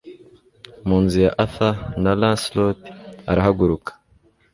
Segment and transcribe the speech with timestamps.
[0.87, 2.79] Mu nzu ya Arthur Na Lancelot
[3.31, 3.91] arahaguruka